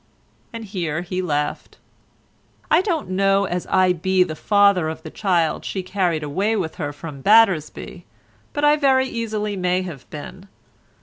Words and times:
And 0.51 0.65
here 0.65 1.01
he 1.03 1.21
laughed. 1.21 1.77
"I 2.71 2.81
don't 2.81 3.09
know 3.11 3.45
as 3.45 3.67
I 3.67 3.93
be 3.93 4.23
the 4.23 4.35
father 4.35 4.89
of 4.89 5.03
the 5.03 5.11
child 5.11 5.63
she 5.63 5.83
carried 5.83 6.23
away 6.23 6.55
with 6.55 6.73
her 6.81 6.91
from 6.91 7.21
Battersby, 7.21 8.07
but 8.51 8.63
I 8.63 8.77
very 8.77 9.07
easily 9.07 9.55
may 9.55 9.83
have 9.83 10.09
been. 10.09 10.47